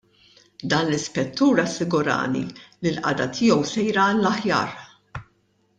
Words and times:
Dan 0.71 0.87
l-Ispettur 0.91 1.61
assigurani 1.65 2.43
li 2.81 2.91
l-qagħda 2.95 3.29
tiegħu 3.37 3.69
sejra 3.75 4.07
għall-aħjar. 4.15 4.73